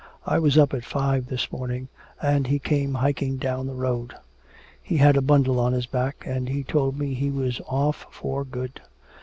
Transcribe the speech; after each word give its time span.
I 0.25 0.39
was 0.39 0.57
up 0.57 0.73
at 0.73 0.83
five 0.83 1.27
this 1.27 1.51
morning 1.51 1.87
and 2.19 2.47
he 2.47 2.57
came 2.57 2.95
hiking 2.95 3.37
down 3.37 3.67
the 3.67 3.75
road! 3.75 4.15
He 4.81 4.97
had 4.97 5.15
a 5.15 5.21
bundle 5.21 5.59
on 5.59 5.73
his 5.73 5.85
back 5.85 6.23
and 6.25 6.49
he 6.49 6.63
told 6.63 6.97
me 6.97 7.13
he 7.13 7.29
was 7.29 7.61
off 7.67 8.07
for 8.09 8.43
good! 8.43 8.81